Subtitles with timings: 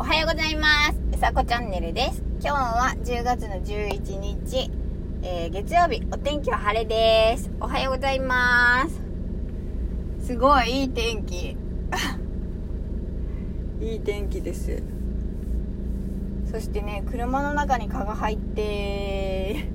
[0.00, 0.98] おはようございます。
[1.12, 2.22] うさこチャンネルです。
[2.40, 4.70] 今日は10月の11日、
[5.24, 7.50] えー月曜日、お天気は晴れです。
[7.60, 8.86] おはようございま
[10.20, 10.24] す。
[10.24, 11.56] すごいいい天気。
[13.82, 14.84] いい天気です。
[16.48, 19.68] そしてね、車の中に蚊が入って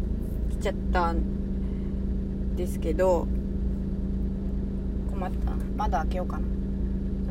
[0.52, 3.28] きちゃったんですけど、
[5.12, 5.52] 困った。
[5.76, 6.48] 窓開けようかな。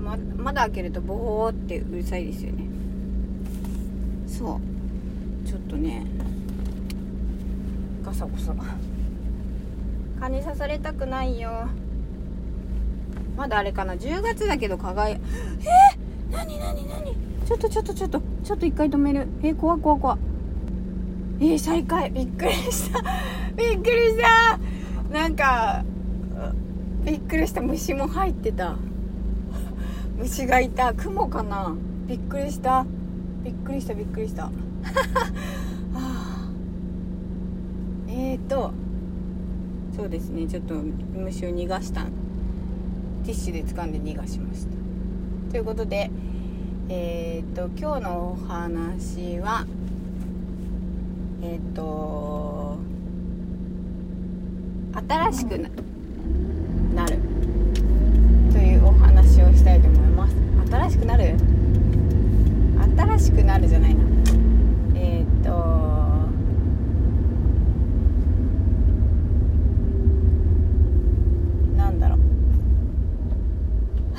[0.03, 2.82] ま窓開けるとボーってうるさいですよね
[4.43, 4.61] そ
[5.45, 5.49] う。
[5.49, 6.05] ちょっとね。
[8.05, 8.53] ガサゴサ。
[10.19, 11.69] 蚊に刺されたくないよ。
[13.37, 13.95] まだあれかな。
[13.95, 15.21] 10月だけど蚊がえ？
[16.31, 18.21] ー、なになになにちょっとちょっとちょっと。
[18.43, 19.29] ちょっと一回止める。
[19.45, 20.19] えー、怖怖怖
[21.39, 22.11] えー、再開。
[22.11, 23.01] びっくりした。
[23.57, 24.59] びっくりした。
[25.13, 25.85] なんか
[27.05, 27.61] びっくりした。
[27.61, 28.75] 虫も入ってた。
[30.19, 30.93] 虫がいた。
[30.95, 31.77] 雲かな。
[32.09, 32.85] びっくりした。
[33.43, 34.45] びっくりしたびっくりした。
[34.45, 34.51] は
[35.95, 36.49] あ。
[38.09, 38.73] えーと
[39.97, 40.47] そうですね。
[40.47, 42.05] ちょっと虫を逃がした。
[42.05, 44.73] ティッシュで掴んで逃がしました。
[45.51, 46.11] ということで
[46.89, 49.67] えーと今日のお話は
[51.43, 52.79] えーと
[55.09, 55.69] 新しくな
[56.95, 57.19] なる
[58.53, 60.37] というお話をしたいと思います
[60.71, 61.35] 新しくなる
[62.97, 64.01] 新しくなるじゃないな
[64.95, 65.51] えーっと
[71.77, 72.19] なんだろう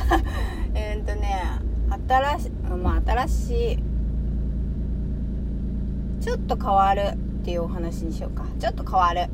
[0.73, 1.59] えーっとね
[2.07, 2.49] 新し
[2.81, 3.83] まあ新しい
[6.23, 8.45] ちょっと変わるっていうお話にしようか。
[8.57, 9.27] ちょっと変わる。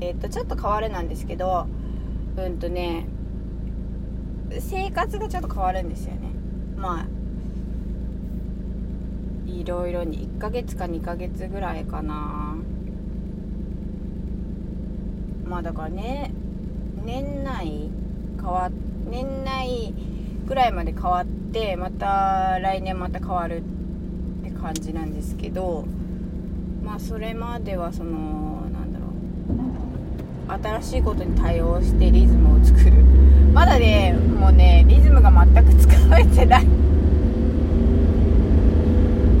[0.00, 1.66] えーっとちょっと変わるなんですけど
[2.36, 3.06] うんとね
[4.60, 6.30] 生活がちょっと変わるんですよね。
[6.76, 7.06] まあ
[9.46, 12.56] いろいろに1ヶ月か2ヶ月ぐらいかな。
[15.48, 16.30] まあだからね
[17.04, 17.90] 年内
[18.36, 18.72] 変わっ
[19.10, 19.94] 年内
[20.46, 25.84] ぐらいまで変わってまた来年また変わるって感じなんですけど
[26.84, 29.06] まあそれまではそのなんだろ
[30.56, 32.92] う新しいことに対応してリズムを作る。
[33.52, 36.66] まだねもうねリズムが全く使われてない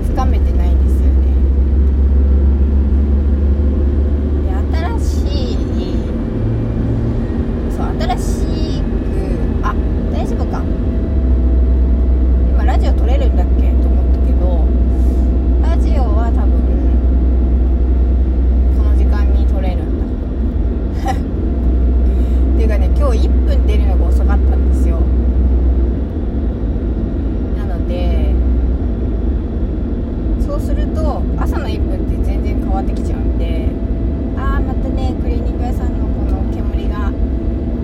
[0.04, 1.28] つかめてないんですよね
[4.42, 5.56] で新しい
[7.76, 8.84] そう新しく
[9.62, 9.74] あ
[10.12, 10.62] 大丈夫か
[12.50, 14.66] 今ラジオ撮れるんだっけと思ったけど
[15.62, 16.50] ラジオは多分
[18.76, 21.14] この時間に撮れるんだっ
[22.60, 24.98] ていうかね今日1分出るのが遅かったんですよ
[27.56, 28.34] なので
[30.44, 33.68] そうすると朝の1分って全然変わってきちゃうんで。
[34.40, 37.10] ああまたねクリーニング屋さんのこの煙が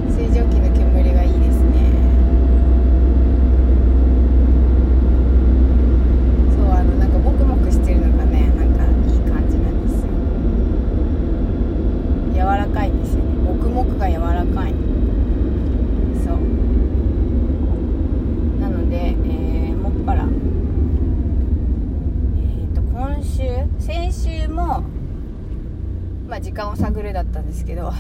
[0.07, 1.91] 水蒸気の煙がいいですね
[6.55, 10.13] そうあのなんかモクモクしてるのがねなんかいい感じなんですよ
[12.35, 14.75] 柔らかいんですよねモクモクが柔らかい
[16.25, 16.37] そう
[18.61, 20.27] なので、えーもっぱらえ
[22.65, 23.43] っ、と今週
[23.81, 24.85] 先週も
[26.27, 27.93] まあ時間を探るだったんですけど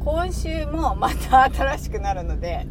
[0.00, 2.66] 今週もまた新しくなるので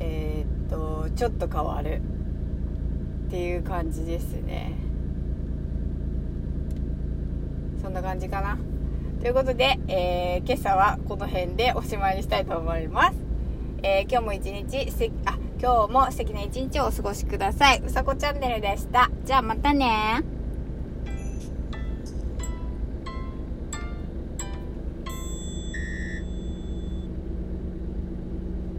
[0.00, 2.00] えっ、とちょっと変わる
[3.26, 4.72] っていう感じですね
[7.82, 8.58] そんな感じかな
[9.20, 13.16] ということで、えー今朝はこの辺でおしまいにしたいと思います。
[13.82, 17.82] えー今日も一日すあ、今日も素敵な一日をお過ごしください。
[17.84, 19.10] うさこチャンネルでした。
[19.24, 20.35] じゃあまたね